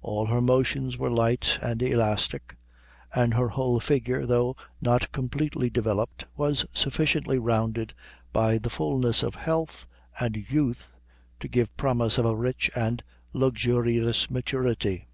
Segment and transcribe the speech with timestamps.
[0.00, 2.56] All her motions were light and elastic,
[3.14, 7.92] and her whole figure, though not completely developed, was sufficiently rounded
[8.32, 9.86] by the fulness of health
[10.18, 10.94] and youth
[11.40, 13.02] to give promise of a rich and
[13.34, 15.04] luxurious maturity.